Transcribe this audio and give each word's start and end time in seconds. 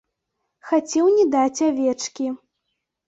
Хацеў 0.69 1.11
не 1.17 1.25
даць 1.35 1.63
авечкі. 1.67 2.25